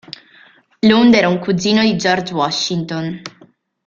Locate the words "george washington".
1.95-3.21